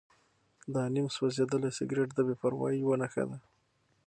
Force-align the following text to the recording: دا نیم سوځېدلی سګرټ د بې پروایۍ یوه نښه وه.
دا 0.73 0.83
نیم 0.93 1.07
سوځېدلی 1.15 1.71
سګرټ 1.77 2.09
د 2.15 2.19
بې 2.27 2.35
پروایۍ 2.41 2.77
یوه 2.83 2.95
نښه 3.01 3.23
وه. 3.27 3.37